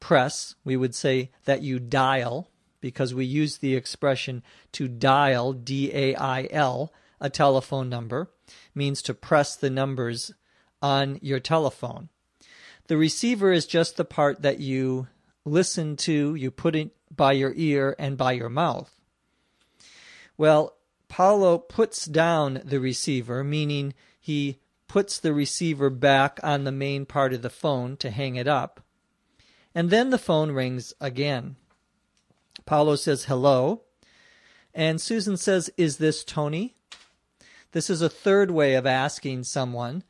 press. 0.00 0.54
We 0.64 0.76
would 0.76 0.94
say 0.94 1.30
that 1.44 1.62
you 1.62 1.78
dial 1.78 2.50
because 2.80 3.12
we 3.12 3.24
use 3.24 3.58
the 3.58 3.74
expression 3.74 4.42
to 4.72 4.88
dial, 4.88 5.52
D 5.52 5.90
A 5.92 6.14
I 6.14 6.48
L, 6.50 6.92
a 7.20 7.28
telephone 7.28 7.88
number, 7.88 8.30
means 8.74 9.02
to 9.02 9.14
press 9.14 9.56
the 9.56 9.70
numbers 9.70 10.32
on 10.80 11.18
your 11.20 11.40
telephone. 11.40 12.08
The 12.86 12.96
receiver 12.96 13.52
is 13.52 13.66
just 13.66 13.96
the 13.96 14.04
part 14.04 14.42
that 14.42 14.60
you 14.60 15.08
listen 15.44 15.96
to, 15.96 16.34
you 16.34 16.50
put 16.50 16.76
it 16.76 16.90
by 17.14 17.32
your 17.32 17.52
ear 17.56 17.96
and 17.98 18.16
by 18.16 18.32
your 18.32 18.48
mouth. 18.48 18.97
Well, 20.38 20.76
Paulo 21.08 21.58
puts 21.58 22.06
down 22.06 22.62
the 22.64 22.78
receiver, 22.78 23.42
meaning 23.42 23.92
he 24.20 24.60
puts 24.86 25.18
the 25.18 25.34
receiver 25.34 25.90
back 25.90 26.38
on 26.42 26.64
the 26.64 26.72
main 26.72 27.04
part 27.04 27.34
of 27.34 27.42
the 27.42 27.50
phone 27.50 27.96
to 27.98 28.10
hang 28.10 28.36
it 28.36 28.46
up. 28.46 28.80
And 29.74 29.90
then 29.90 30.10
the 30.10 30.18
phone 30.18 30.52
rings 30.52 30.94
again. 31.00 31.56
Paulo 32.64 32.96
says 32.96 33.24
hello. 33.24 33.82
And 34.74 35.00
Susan 35.00 35.36
says, 35.36 35.70
Is 35.76 35.96
this 35.96 36.22
Tony? 36.22 36.76
This 37.72 37.90
is 37.90 38.00
a 38.00 38.08
third 38.08 38.50
way 38.50 38.74
of 38.74 38.86
asking 38.86 39.44
someone. 39.44 40.04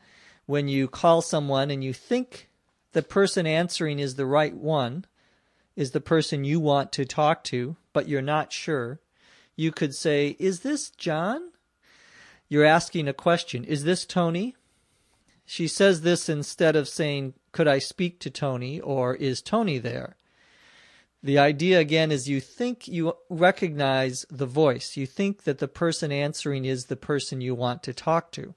When 0.46 0.68
you 0.68 0.88
call 0.88 1.22
someone 1.22 1.70
and 1.70 1.82
you 1.82 1.92
think 1.92 2.48
the 2.92 3.02
person 3.02 3.46
answering 3.46 3.98
is 3.98 4.14
the 4.14 4.26
right 4.26 4.54
one, 4.54 5.04
is 5.76 5.92
the 5.92 6.00
person 6.00 6.44
you 6.44 6.60
want 6.60 6.92
to 6.92 7.04
talk 7.04 7.44
to, 7.44 7.76
but 7.92 8.08
you're 8.08 8.22
not 8.22 8.52
sure, 8.52 9.00
you 9.58 9.72
could 9.72 9.94
say, 9.94 10.36
Is 10.38 10.60
this 10.60 10.88
John? 10.90 11.50
You're 12.48 12.64
asking 12.64 13.08
a 13.08 13.12
question. 13.12 13.64
Is 13.64 13.84
this 13.84 14.06
Tony? 14.06 14.54
She 15.44 15.66
says 15.66 16.02
this 16.02 16.28
instead 16.28 16.76
of 16.76 16.88
saying, 16.88 17.34
Could 17.50 17.66
I 17.66 17.80
speak 17.80 18.20
to 18.20 18.30
Tony? 18.30 18.80
or 18.80 19.16
Is 19.16 19.42
Tony 19.42 19.78
there? 19.78 20.16
The 21.24 21.38
idea 21.38 21.80
again 21.80 22.12
is 22.12 22.28
you 22.28 22.40
think 22.40 22.86
you 22.86 23.14
recognize 23.28 24.24
the 24.30 24.46
voice. 24.46 24.96
You 24.96 25.06
think 25.06 25.42
that 25.42 25.58
the 25.58 25.66
person 25.66 26.12
answering 26.12 26.64
is 26.64 26.86
the 26.86 26.96
person 26.96 27.40
you 27.40 27.56
want 27.56 27.82
to 27.82 27.92
talk 27.92 28.30
to. 28.32 28.54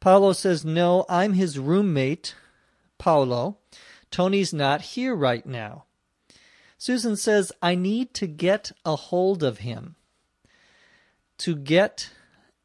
Paolo 0.00 0.32
says, 0.32 0.64
No, 0.64 1.04
I'm 1.10 1.34
his 1.34 1.58
roommate, 1.58 2.34
Paolo. 2.96 3.58
Tony's 4.10 4.54
not 4.54 4.80
here 4.80 5.14
right 5.14 5.44
now. 5.44 5.84
Susan 6.78 7.16
says, 7.16 7.52
I 7.62 7.74
need 7.74 8.12
to 8.14 8.26
get 8.26 8.72
a 8.84 8.96
hold 8.96 9.42
of 9.42 9.58
him. 9.58 9.96
To 11.38 11.56
get 11.56 12.10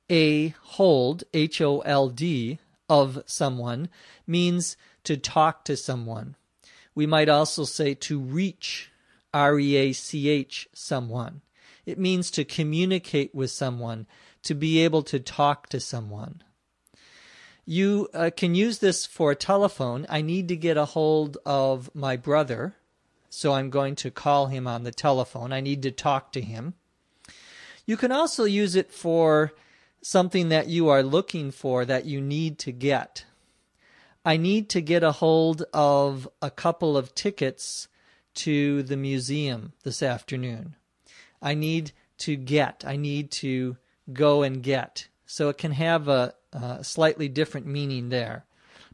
a 0.09 0.49
hold, 0.61 1.23
H 1.33 1.61
O 1.61 1.79
L 1.79 2.09
D, 2.09 2.59
of 2.89 3.23
someone 3.25 3.89
means 4.27 4.75
to 5.05 5.15
talk 5.15 5.63
to 5.65 5.77
someone. 5.77 6.35
We 6.93 7.05
might 7.05 7.29
also 7.29 7.63
say 7.63 7.93
to 7.95 8.19
reach, 8.19 8.91
R 9.33 9.57
E 9.57 9.77
A 9.77 9.93
C 9.93 10.27
H, 10.27 10.67
someone. 10.73 11.41
It 11.85 11.97
means 11.97 12.29
to 12.31 12.43
communicate 12.43 13.33
with 13.33 13.49
someone, 13.49 14.07
to 14.43 14.53
be 14.53 14.79
able 14.79 15.03
to 15.03 15.19
talk 15.19 15.69
to 15.69 15.79
someone. 15.79 16.43
You 17.65 18.09
uh, 18.13 18.31
can 18.35 18.55
use 18.55 18.79
this 18.79 19.05
for 19.05 19.31
a 19.31 19.35
telephone. 19.35 20.05
I 20.09 20.21
need 20.21 20.49
to 20.49 20.55
get 20.57 20.77
a 20.77 20.85
hold 20.85 21.37
of 21.45 21.89
my 21.95 22.17
brother, 22.17 22.75
so 23.33 23.53
I'm 23.53 23.69
going 23.69 23.95
to 23.95 24.11
call 24.11 24.47
him 24.47 24.67
on 24.67 24.83
the 24.83 24.91
telephone. 24.91 25.53
I 25.53 25.61
need 25.61 25.81
to 25.83 25.91
talk 25.91 26.33
to 26.33 26.41
him. 26.41 26.73
You 27.85 27.95
can 27.95 28.11
also 28.11 28.43
use 28.43 28.75
it 28.75 28.91
for 28.91 29.53
something 30.01 30.49
that 30.49 30.67
you 30.67 30.89
are 30.89 31.01
looking 31.01 31.49
for 31.49 31.85
that 31.85 32.03
you 32.03 32.19
need 32.19 32.59
to 32.59 32.73
get. 32.73 33.23
I 34.25 34.35
need 34.35 34.67
to 34.71 34.81
get 34.81 35.01
a 35.01 35.13
hold 35.13 35.63
of 35.73 36.27
a 36.41 36.51
couple 36.51 36.97
of 36.97 37.15
tickets 37.15 37.87
to 38.33 38.83
the 38.83 38.97
museum 38.97 39.71
this 39.83 40.03
afternoon. 40.03 40.75
I 41.41 41.53
need 41.53 41.93
to 42.19 42.35
get, 42.35 42.83
I 42.85 42.97
need 42.97 43.31
to 43.31 43.77
go 44.11 44.43
and 44.43 44.61
get. 44.61 45.07
So 45.25 45.47
it 45.47 45.57
can 45.57 45.71
have 45.71 46.09
a, 46.09 46.33
a 46.51 46.83
slightly 46.83 47.29
different 47.29 47.65
meaning 47.65 48.09
there. 48.09 48.43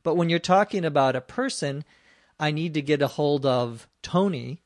But 0.03 0.13
when 0.13 0.29
you're 0.29 0.37
talking 0.37 0.85
about 0.85 1.15
a 1.15 1.21
person, 1.21 1.83
I 2.39 2.51
need 2.51 2.73
to 2.75 2.81
get 2.81 3.01
a 3.01 3.07
hold 3.07 3.45
of 3.45 3.87
Tony, 4.01 4.61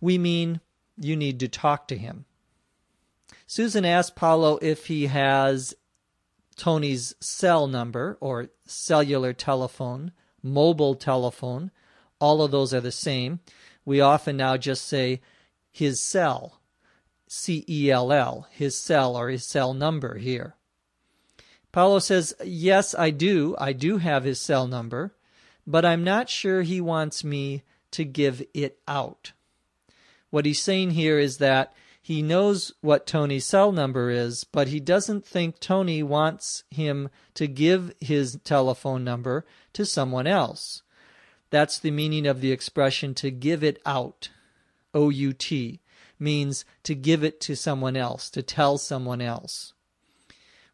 we 0.00 0.18
mean 0.18 0.60
you 0.96 1.16
need 1.16 1.40
to 1.40 1.48
talk 1.48 1.88
to 1.88 1.96
him. 1.96 2.24
Susan 3.46 3.84
asked 3.84 4.16
Paolo 4.16 4.58
if 4.60 4.86
he 4.86 5.06
has 5.06 5.74
Tony's 6.56 7.14
cell 7.20 7.66
number 7.66 8.18
or 8.20 8.50
cellular 8.66 9.32
telephone, 9.32 10.12
mobile 10.42 10.94
telephone. 10.94 11.70
All 12.20 12.42
of 12.42 12.50
those 12.50 12.74
are 12.74 12.80
the 12.80 12.92
same. 12.92 13.40
We 13.84 14.00
often 14.00 14.36
now 14.36 14.56
just 14.56 14.86
say 14.86 15.20
his 15.70 16.00
cell, 16.00 16.60
C 17.26 17.64
E 17.68 17.90
L 17.90 18.12
L, 18.12 18.46
his 18.50 18.76
cell 18.76 19.16
or 19.16 19.28
his 19.28 19.46
cell 19.46 19.72
number 19.72 20.18
here. 20.18 20.56
Paolo 21.72 22.00
says, 22.00 22.34
Yes, 22.44 22.94
I 22.94 23.10
do. 23.10 23.54
I 23.58 23.72
do 23.72 23.98
have 23.98 24.24
his 24.24 24.40
cell 24.40 24.66
number, 24.66 25.14
but 25.68 25.84
I'm 25.84 26.02
not 26.02 26.30
sure 26.30 26.62
he 26.62 26.80
wants 26.80 27.22
me 27.22 27.62
to 27.90 28.02
give 28.02 28.42
it 28.54 28.78
out. 28.88 29.32
What 30.30 30.46
he's 30.46 30.62
saying 30.62 30.92
here 30.92 31.18
is 31.18 31.36
that 31.38 31.74
he 32.00 32.22
knows 32.22 32.72
what 32.80 33.06
Tony's 33.06 33.44
cell 33.44 33.70
number 33.70 34.08
is, 34.08 34.44
but 34.44 34.68
he 34.68 34.80
doesn't 34.80 35.26
think 35.26 35.60
Tony 35.60 36.02
wants 36.02 36.64
him 36.70 37.10
to 37.34 37.46
give 37.46 37.94
his 38.00 38.38
telephone 38.44 39.04
number 39.04 39.44
to 39.74 39.84
someone 39.84 40.26
else. 40.26 40.82
That's 41.50 41.78
the 41.78 41.90
meaning 41.90 42.26
of 42.26 42.40
the 42.40 42.50
expression 42.50 43.12
to 43.16 43.30
give 43.30 43.62
it 43.62 43.78
out. 43.84 44.30
O 44.94 45.10
U 45.10 45.34
T 45.34 45.80
means 46.18 46.64
to 46.82 46.94
give 46.94 47.22
it 47.22 47.42
to 47.42 47.54
someone 47.54 47.96
else, 47.96 48.30
to 48.30 48.42
tell 48.42 48.78
someone 48.78 49.20
else. 49.20 49.74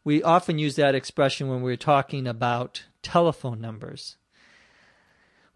We 0.05 0.23
often 0.23 0.57
use 0.57 0.77
that 0.77 0.95
expression 0.95 1.49
when 1.49 1.61
we're 1.61 1.75
talking 1.75 2.27
about 2.27 2.85
telephone 3.01 3.59
numbers. 3.59 4.15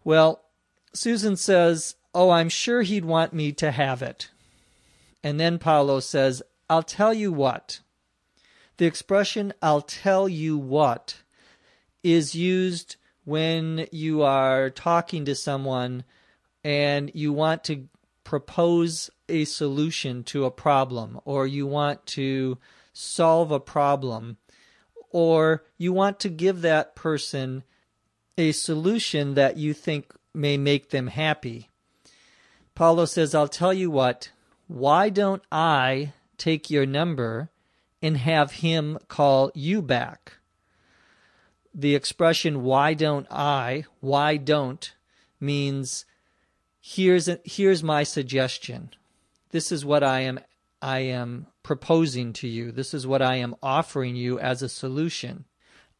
Well, 0.04 0.42
Susan 0.92 1.36
says, 1.36 1.96
Oh, 2.14 2.30
I'm 2.30 2.48
sure 2.48 2.82
he'd 2.82 3.04
want 3.04 3.32
me 3.32 3.52
to 3.52 3.70
have 3.70 4.02
it. 4.02 4.30
And 5.22 5.38
then 5.38 5.58
Paolo 5.58 6.00
says, 6.00 6.42
I'll 6.68 6.82
tell 6.82 7.14
you 7.14 7.32
what. 7.32 7.80
The 8.78 8.86
expression, 8.86 9.52
I'll 9.62 9.82
tell 9.82 10.28
you 10.28 10.56
what, 10.56 11.22
is 12.02 12.34
used 12.34 12.96
when 13.24 13.86
you 13.92 14.22
are 14.22 14.70
talking 14.70 15.24
to 15.26 15.34
someone 15.34 16.04
and 16.64 17.10
you 17.14 17.32
want 17.32 17.64
to 17.64 17.88
propose 18.24 19.10
a 19.28 19.44
solution 19.44 20.24
to 20.24 20.44
a 20.44 20.50
problem, 20.50 21.20
or 21.24 21.46
you 21.46 21.66
want 21.66 22.04
to 22.06 22.58
solve 22.92 23.50
a 23.50 23.60
problem, 23.60 24.36
or 25.10 25.64
you 25.78 25.92
want 25.92 26.20
to 26.20 26.28
give 26.28 26.62
that 26.62 26.94
person 26.94 27.62
a 28.38 28.52
solution 28.52 29.34
that 29.34 29.56
you 29.56 29.74
think 29.74 30.14
may 30.34 30.56
make 30.56 30.90
them 30.90 31.08
happy. 31.08 31.68
Paolo 32.74 33.04
says, 33.04 33.34
I'll 33.34 33.48
tell 33.48 33.74
you 33.74 33.90
what, 33.90 34.30
why 34.66 35.10
don't 35.10 35.42
I 35.50 36.12
take 36.38 36.70
your 36.70 36.86
number 36.86 37.50
and 38.00 38.16
have 38.16 38.52
him 38.52 38.98
call 39.08 39.50
you 39.54 39.82
back? 39.82 40.34
The 41.74 41.94
expression, 41.94 42.62
why 42.62 42.94
don't 42.94 43.26
I, 43.30 43.84
why 44.00 44.36
don't, 44.36 44.92
means 45.38 46.06
here's, 46.80 47.28
a, 47.28 47.38
here's 47.44 47.82
my 47.82 48.02
suggestion. 48.02 48.90
This 49.50 49.70
is 49.70 49.84
what 49.84 50.02
I 50.02 50.20
am, 50.20 50.40
I 50.80 51.00
am 51.00 51.46
proposing 51.62 52.32
to 52.34 52.48
you. 52.48 52.72
This 52.72 52.94
is 52.94 53.06
what 53.06 53.20
I 53.20 53.36
am 53.36 53.54
offering 53.62 54.16
you 54.16 54.38
as 54.38 54.62
a 54.62 54.68
solution. 54.68 55.44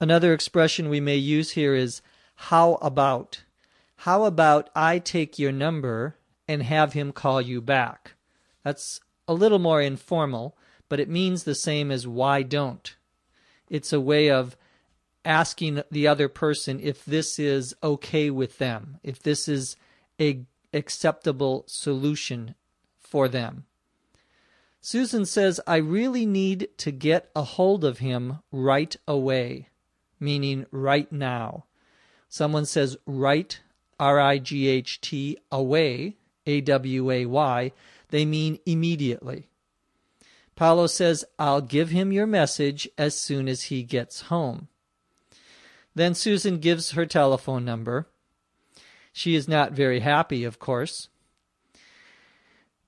Another 0.00 0.32
expression 0.32 0.88
we 0.88 1.00
may 1.00 1.16
use 1.16 1.50
here 1.50 1.74
is, 1.74 2.00
how 2.44 2.76
about? 2.76 3.44
How 3.96 4.24
about 4.24 4.70
I 4.74 4.98
take 4.98 5.38
your 5.38 5.52
number 5.52 6.16
and 6.48 6.62
have 6.62 6.94
him 6.94 7.12
call 7.12 7.42
you 7.42 7.60
back? 7.60 8.14
That's 8.64 8.98
a 9.28 9.34
little 9.34 9.58
more 9.58 9.82
informal, 9.82 10.56
but 10.88 10.98
it 10.98 11.08
means 11.08 11.44
the 11.44 11.54
same 11.54 11.90
as 11.90 12.08
why 12.08 12.42
don't. 12.42 12.96
It's 13.68 13.92
a 13.92 14.00
way 14.00 14.30
of 14.30 14.56
asking 15.22 15.82
the 15.90 16.08
other 16.08 16.28
person 16.28 16.80
if 16.80 17.04
this 17.04 17.38
is 17.38 17.74
okay 17.82 18.30
with 18.30 18.56
them, 18.56 18.96
if 19.02 19.22
this 19.22 19.46
is 19.46 19.76
a 20.18 20.46
acceptable 20.72 21.64
solution 21.68 22.54
for 22.98 23.28
them. 23.28 23.66
Susan 24.80 25.26
says, 25.26 25.60
I 25.66 25.76
really 25.76 26.24
need 26.24 26.68
to 26.78 26.90
get 26.90 27.30
a 27.36 27.42
hold 27.42 27.84
of 27.84 27.98
him 27.98 28.38
right 28.50 28.96
away, 29.06 29.68
meaning 30.18 30.64
right 30.72 31.12
now. 31.12 31.66
Someone 32.30 32.64
says 32.64 32.96
right, 33.04 33.60
R 33.98 34.18
I 34.18 34.38
G 34.38 34.68
H 34.68 35.00
T, 35.02 35.36
away, 35.52 36.16
A 36.46 36.62
W 36.62 37.10
A 37.10 37.26
Y 37.26 37.72
they 38.08 38.24
mean 38.24 38.58
immediately. 38.66 39.48
Paolo 40.56 40.86
says, 40.86 41.24
I'll 41.38 41.60
give 41.60 41.90
him 41.90 42.12
your 42.12 42.26
message 42.26 42.88
as 42.98 43.18
soon 43.18 43.48
as 43.48 43.64
he 43.64 43.82
gets 43.82 44.22
home. 44.22 44.68
Then 45.94 46.14
Susan 46.14 46.58
gives 46.58 46.92
her 46.92 47.06
telephone 47.06 47.64
number. 47.64 48.08
She 49.12 49.34
is 49.34 49.48
not 49.48 49.72
very 49.72 50.00
happy, 50.00 50.44
of 50.44 50.58
course. 50.58 51.08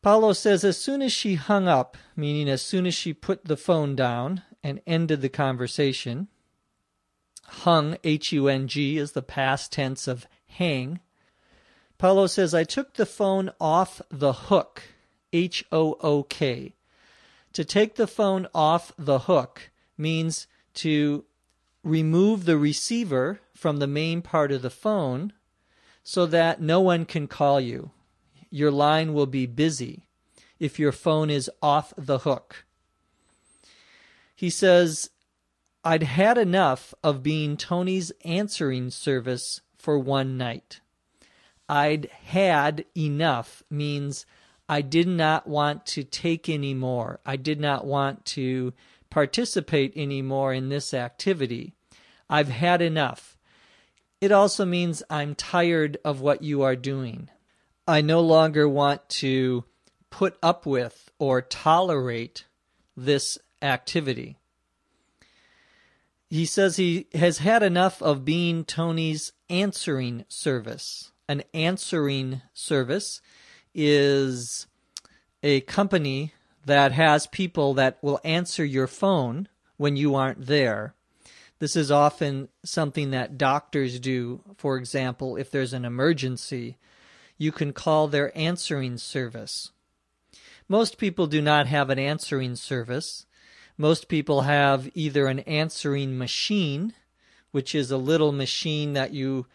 Paolo 0.02 0.32
says 0.32 0.64
as 0.64 0.76
soon 0.76 1.02
as 1.02 1.12
she 1.12 1.34
hung 1.34 1.66
up, 1.66 1.96
meaning 2.16 2.48
as 2.48 2.62
soon 2.62 2.86
as 2.86 2.94
she 2.94 3.12
put 3.12 3.44
the 3.44 3.56
phone 3.56 3.96
down 3.96 4.42
and 4.62 4.80
ended 4.86 5.20
the 5.20 5.28
conversation, 5.28 6.28
hung, 7.60 7.96
H 8.02 8.32
U 8.32 8.48
N 8.48 8.66
G, 8.66 8.98
is 8.98 9.12
the 9.12 9.22
past 9.22 9.72
tense 9.72 10.08
of 10.08 10.26
hang. 10.46 11.00
Paulo 11.98 12.26
says, 12.26 12.54
I 12.54 12.64
took 12.64 12.94
the 12.94 13.06
phone 13.06 13.50
off 13.60 14.00
the 14.10 14.32
hook 14.32 14.82
H 15.32 15.64
O 15.70 15.96
O 16.00 16.24
K. 16.24 16.74
To 17.52 17.64
take 17.64 17.96
the 17.96 18.06
phone 18.06 18.48
off 18.54 18.92
the 18.98 19.20
hook 19.20 19.70
means 19.96 20.46
to 20.74 21.24
remove 21.84 22.44
the 22.44 22.56
receiver 22.56 23.40
from 23.54 23.78
the 23.78 23.86
main 23.86 24.22
part 24.22 24.50
of 24.50 24.62
the 24.62 24.70
phone 24.70 25.32
so 26.02 26.26
that 26.26 26.60
no 26.60 26.80
one 26.80 27.04
can 27.04 27.26
call 27.26 27.60
you. 27.60 27.90
Your 28.50 28.70
line 28.70 29.14
will 29.14 29.26
be 29.26 29.46
busy 29.46 30.06
if 30.58 30.78
your 30.78 30.92
phone 30.92 31.30
is 31.30 31.50
off 31.60 31.92
the 31.96 32.18
hook. 32.18 32.64
He 34.34 34.50
says, 34.50 35.10
I'd 35.84 36.04
had 36.04 36.38
enough 36.38 36.94
of 37.02 37.22
being 37.22 37.56
Tony's 37.56 38.12
answering 38.24 38.90
service 38.90 39.60
for 39.76 39.98
one 39.98 40.36
night. 40.36 40.80
I'd 41.68 42.08
had 42.24 42.84
enough 42.96 43.64
means 43.68 44.24
I 44.68 44.80
did 44.80 45.08
not 45.08 45.48
want 45.48 45.84
to 45.86 46.04
take 46.04 46.48
any 46.48 46.72
more. 46.72 47.18
I 47.26 47.36
did 47.36 47.60
not 47.60 47.84
want 47.84 48.24
to 48.26 48.72
participate 49.10 49.92
anymore 49.96 50.52
in 50.54 50.68
this 50.68 50.94
activity. 50.94 51.74
I've 52.30 52.48
had 52.48 52.80
enough. 52.80 53.36
It 54.20 54.30
also 54.30 54.64
means 54.64 55.02
I'm 55.10 55.34
tired 55.34 55.98
of 56.04 56.20
what 56.20 56.42
you 56.42 56.62
are 56.62 56.76
doing. 56.76 57.28
I 57.88 58.02
no 58.02 58.20
longer 58.20 58.68
want 58.68 59.08
to 59.20 59.64
put 60.10 60.38
up 60.42 60.64
with 60.64 61.10
or 61.18 61.42
tolerate 61.42 62.44
this 62.96 63.36
activity. 63.60 64.38
He 66.32 66.46
says 66.46 66.76
he 66.76 67.08
has 67.12 67.38
had 67.38 67.62
enough 67.62 68.00
of 68.00 68.24
being 68.24 68.64
Tony's 68.64 69.34
answering 69.50 70.24
service. 70.28 71.12
An 71.28 71.42
answering 71.52 72.40
service 72.54 73.20
is 73.74 74.66
a 75.42 75.60
company 75.60 76.32
that 76.64 76.92
has 76.92 77.26
people 77.26 77.74
that 77.74 77.98
will 78.00 78.18
answer 78.24 78.64
your 78.64 78.86
phone 78.86 79.46
when 79.76 79.96
you 79.96 80.14
aren't 80.14 80.46
there. 80.46 80.94
This 81.58 81.76
is 81.76 81.90
often 81.90 82.48
something 82.64 83.10
that 83.10 83.36
doctors 83.36 84.00
do. 84.00 84.40
For 84.56 84.78
example, 84.78 85.36
if 85.36 85.50
there's 85.50 85.74
an 85.74 85.84
emergency, 85.84 86.78
you 87.36 87.52
can 87.52 87.74
call 87.74 88.08
their 88.08 88.34
answering 88.34 88.96
service. 88.96 89.70
Most 90.66 90.96
people 90.96 91.26
do 91.26 91.42
not 91.42 91.66
have 91.66 91.90
an 91.90 91.98
answering 91.98 92.56
service. 92.56 93.26
Most 93.78 94.08
people 94.08 94.42
have 94.42 94.90
either 94.94 95.26
an 95.26 95.40
answering 95.40 96.18
machine, 96.18 96.94
which 97.50 97.74
is 97.74 97.90
a 97.90 97.96
little 97.96 98.32
machine 98.32 98.92
that 98.92 99.12
you 99.12 99.46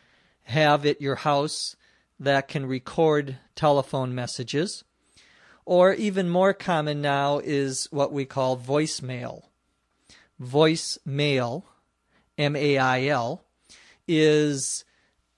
have 0.43 0.85
at 0.85 1.01
your 1.01 1.15
house 1.15 1.75
that 2.19 2.47
can 2.47 2.65
record 2.65 3.37
telephone 3.55 4.15
messages, 4.15 4.83
or 5.65 5.93
even 5.93 6.29
more 6.29 6.53
common 6.53 7.01
now 7.01 7.39
is 7.39 7.87
what 7.91 8.11
we 8.11 8.25
call 8.25 8.57
voicemail. 8.57 9.43
Voicemail, 10.41 11.63
M 12.37 12.55
A 12.55 12.77
I 12.77 13.05
L, 13.07 13.43
is 14.07 14.85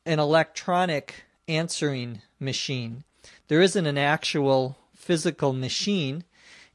an 0.06 0.20
electronic 0.20 1.26
answering 1.48 2.22
machine. 2.40 3.04
There 3.48 3.62
isn't 3.62 3.86
an 3.86 3.98
actual 3.98 4.78
physical 4.96 5.54
machine, 5.54 6.24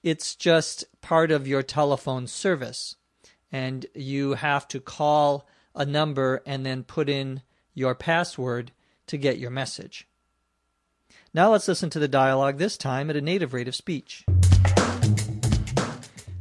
it's 0.05 0.37
just 0.37 0.85
part 1.01 1.31
of 1.31 1.49
your 1.49 1.63
telephone 1.63 2.27
service. 2.27 2.97
And 3.51 3.87
you 3.95 4.35
have 4.35 4.69
to 4.69 4.79
call 4.79 5.49
a 5.75 5.87
number 5.87 6.43
and 6.45 6.65
then 6.65 6.85
put 6.85 7.09
in 7.09 7.41
your 7.73 7.95
password 7.95 8.71
to 9.07 9.17
get 9.17 9.39
your 9.39 9.51
message. 9.51 10.07
Now 11.33 11.51
let's 11.51 11.67
listen 11.67 11.89
to 11.91 11.99
the 11.99 12.07
dialogue, 12.07 12.59
this 12.59 12.77
time 12.77 13.09
at 13.09 13.17
a 13.17 13.21
native 13.23 13.55
rate 13.55 13.67
of 13.67 13.75
speech. 13.75 14.25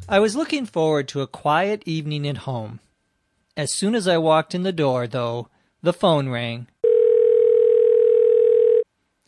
I 0.09 0.19
was 0.19 0.35
looking 0.35 0.65
forward 0.65 1.07
to 1.09 1.21
a 1.21 1.27
quiet 1.27 1.83
evening 1.85 2.27
at 2.27 2.39
home. 2.39 2.81
As 3.55 3.73
soon 3.73 3.95
as 3.95 4.07
I 4.07 4.17
walked 4.17 4.53
in 4.53 4.63
the 4.63 4.73
door, 4.73 5.07
though, 5.07 5.47
the 5.81 5.93
phone 5.93 6.27
rang. 6.27 6.67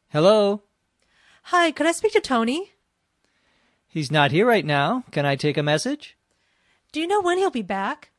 Hello? 0.09 0.63
Hi, 1.43 1.71
could 1.71 1.87
I 1.87 1.93
speak 1.93 2.11
to 2.13 2.19
Tony? 2.19 2.74
He's 3.95 4.11
not 4.11 4.31
here 4.31 4.45
right 4.45 4.65
now. 4.65 5.05
Can 5.11 5.25
I 5.25 5.37
take 5.37 5.55
a 5.55 5.63
message? 5.63 6.17
Do 6.91 6.99
you 6.99 7.07
know 7.07 7.21
when 7.21 7.37
he'll 7.37 7.49
be 7.49 7.61
back? 7.61 8.11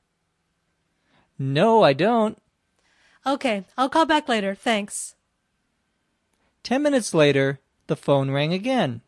No, 1.38 1.82
I 1.82 1.92
don't. 1.92 2.40
Okay, 3.26 3.66
I'll 3.76 3.90
call 3.90 4.06
back 4.06 4.26
later. 4.26 4.54
Thanks. 4.54 5.16
Ten 6.62 6.82
minutes 6.82 7.12
later, 7.12 7.60
the 7.88 7.94
phone 7.94 8.30
rang 8.30 8.54
again. 8.54 9.02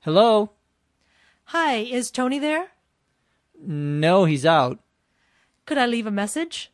Hello? 0.00 0.52
Hi, 1.52 1.74
is 1.74 2.10
Tony 2.10 2.38
there? 2.38 2.68
No, 3.60 4.24
he's 4.24 4.46
out. 4.46 4.78
Could 5.66 5.76
I 5.76 5.84
leave 5.84 6.06
a 6.06 6.10
message? 6.10 6.70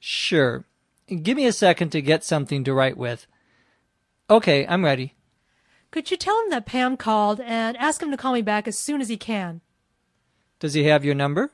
Sure. 0.00 0.64
Give 1.06 1.36
me 1.36 1.46
a 1.46 1.52
second 1.52 1.90
to 1.90 2.02
get 2.02 2.24
something 2.24 2.64
to 2.64 2.74
write 2.74 2.96
with. 2.96 3.28
Okay, 4.28 4.66
I'm 4.66 4.84
ready. 4.84 5.14
Could 5.92 6.10
you 6.10 6.16
tell 6.16 6.42
him 6.42 6.48
that 6.48 6.64
Pam 6.64 6.96
called 6.96 7.38
and 7.40 7.76
ask 7.76 8.02
him 8.02 8.10
to 8.10 8.16
call 8.16 8.32
me 8.32 8.40
back 8.40 8.66
as 8.66 8.78
soon 8.78 9.02
as 9.02 9.10
he 9.10 9.18
can? 9.18 9.60
Does 10.58 10.72
he 10.72 10.84
have 10.84 11.04
your 11.04 11.14
number? 11.14 11.52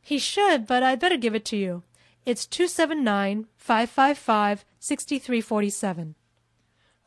He 0.00 0.18
should, 0.18 0.68
but 0.68 0.84
I'd 0.84 1.00
better 1.00 1.16
give 1.16 1.34
it 1.34 1.44
to 1.46 1.56
you. 1.56 1.82
It's 2.24 2.46
279 2.46 3.48
555 3.56 4.64
6347. 4.78 6.14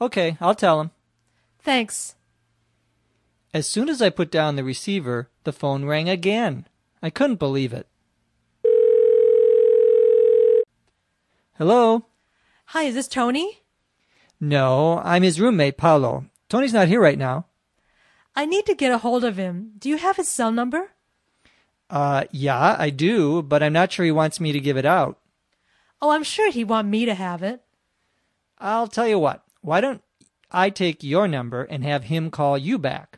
Okay, 0.02 0.38
I'll 0.42 0.54
tell 0.54 0.82
him. 0.82 0.92
Thanks. 1.60 2.16
As 3.54 3.66
soon 3.66 3.88
as 3.88 4.02
I 4.02 4.10
put 4.10 4.30
down 4.30 4.58
the 4.58 4.66
receiver, 4.66 5.30
the 5.46 5.54
phone 5.54 5.86
rang 5.86 6.10
again. 6.10 6.68
I 7.02 7.10
couldn't 7.10 7.40
believe 7.40 7.72
it. 7.72 7.88
Hello? 11.58 12.08
Hi, 12.66 12.84
is 12.84 12.96
this 12.96 13.08
Tony? 13.08 13.62
No, 14.42 15.00
I'm 15.06 15.24
his 15.24 15.40
roommate, 15.40 15.78
Paulo. 15.78 16.26
Tony's 16.54 16.72
not 16.72 16.88
here 16.88 17.02
right 17.02 17.18
now. 17.18 17.48
I 18.36 18.46
need 18.46 18.68
to 18.68 18.76
get 18.76 18.92
a 18.92 19.00
hold 19.00 19.24
of 19.24 19.38
him. 19.38 19.72
Do 19.80 19.90
you 19.90 19.98
have 19.98 20.18
his 20.18 20.28
cell 20.28 20.52
number? 20.52 20.92
Uh, 21.90 22.26
yeah, 22.30 22.76
I 22.78 22.92
do, 22.92 23.42
but 23.42 23.64
I'm 23.64 23.74
not 23.74 23.92
sure 23.92 24.06
he 24.06 24.12
wants 24.12 24.40
me 24.40 24.52
to 24.52 24.60
give 24.60 24.78
it 24.78 24.86
out. 24.86 25.18
Oh, 26.00 26.12
I'm 26.12 26.22
sure 26.22 26.52
he'd 26.52 26.66
want 26.66 26.90
me 26.90 27.06
to 27.06 27.16
have 27.16 27.42
it. 27.42 27.64
I'll 28.60 28.86
tell 28.86 29.08
you 29.08 29.18
what. 29.18 29.44
Why 29.62 29.82
don't 29.82 30.04
I 30.52 30.70
take 30.70 31.04
your 31.04 31.28
number 31.28 31.64
and 31.64 31.84
have 31.84 32.04
him 32.04 32.30
call 32.30 32.56
you 32.56 32.78
back? 32.78 33.18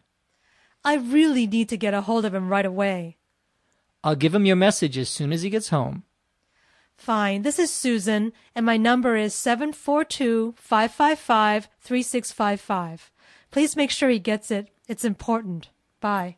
I 0.85 0.95
really 0.95 1.45
need 1.45 1.67
to 1.67 1.77
get 1.77 1.93
a 1.93 2.07
hold 2.07 2.23
of 2.23 2.33
him 2.33 2.47
right 2.47 2.65
away. 2.65 3.17
I'll 4.01 4.15
give 4.15 4.33
him 4.33 4.45
your 4.45 4.55
message 4.55 4.97
as 4.97 5.09
soon 5.09 5.33
as 5.33 5.41
he 5.41 5.49
gets 5.49 5.75
home. 5.75 6.03
Fine. 6.95 7.41
This 7.41 7.59
is 7.59 7.69
Susan, 7.69 8.31
and 8.55 8.65
my 8.65 8.77
number 8.77 9.17
is 9.17 9.35
742 9.35 10.53
555 10.57 11.67
3655. 11.81 13.11
Please 13.55 13.77
make 13.77 13.89
sure 13.89 14.09
he 14.09 14.19
gets 14.19 14.51
it. 14.51 14.67
It's 14.85 15.05
important. 15.05 15.69
Bye. 16.01 16.35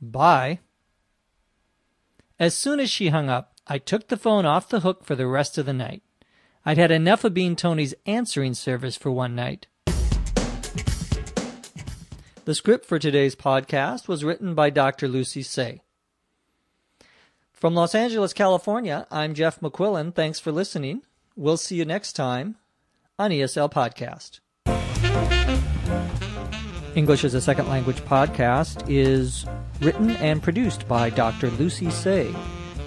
Bye. 0.00 0.58
As 2.40 2.56
soon 2.56 2.80
as 2.80 2.90
she 2.90 3.10
hung 3.10 3.28
up, 3.28 3.52
I 3.68 3.78
took 3.78 4.08
the 4.08 4.16
phone 4.16 4.44
off 4.44 4.68
the 4.68 4.80
hook 4.80 5.04
for 5.04 5.14
the 5.14 5.28
rest 5.28 5.58
of 5.58 5.66
the 5.66 5.72
night. 5.72 6.02
I'd 6.66 6.76
had 6.76 6.90
enough 6.90 7.22
of 7.22 7.34
being 7.34 7.54
Tony's 7.54 7.94
answering 8.04 8.54
service 8.54 8.96
for 8.96 9.12
one 9.12 9.36
night. 9.36 9.68
The 12.46 12.54
script 12.56 12.84
for 12.84 12.98
today's 12.98 13.36
podcast 13.36 14.08
was 14.08 14.24
written 14.24 14.56
by 14.56 14.70
Dr. 14.70 15.06
Lucy 15.06 15.44
Tse. 15.44 15.82
From 17.52 17.76
Los 17.76 17.94
Angeles, 17.94 18.32
California, 18.32 19.06
I'm 19.08 19.34
Jeff 19.34 19.60
McQuillan. 19.60 20.16
Thanks 20.16 20.40
for 20.40 20.50
listening. 20.50 21.02
We'll 21.36 21.56
see 21.56 21.76
you 21.76 21.84
next 21.84 22.14
time 22.14 22.56
on 23.20 23.30
ESL 23.30 23.72
Podcast. 23.72 24.40
English 26.94 27.24
as 27.24 27.34
a 27.34 27.40
Second 27.40 27.68
Language 27.68 28.00
podcast 28.02 28.84
is 28.88 29.46
written 29.80 30.10
and 30.10 30.42
produced 30.42 30.86
by 30.86 31.10
Dr. 31.10 31.50
Lucy 31.50 31.88
Tse, 31.88 32.34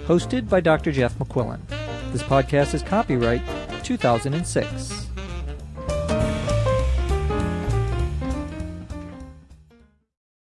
hosted 0.06 0.48
by 0.48 0.60
Dr. 0.60 0.92
Jeff 0.92 1.14
McQuillan. 1.18 1.60
This 2.12 2.22
podcast 2.22 2.74
is 2.74 2.82
copyright 2.82 3.42
2006. 3.82 5.05